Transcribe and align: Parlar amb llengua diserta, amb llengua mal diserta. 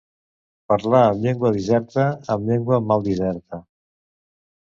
Parlar 0.71 1.01
amb 1.09 1.21
llengua 1.25 1.51
diserta, 1.57 2.07
amb 2.37 2.49
llengua 2.49 2.81
mal 2.87 3.07
diserta. 3.11 3.61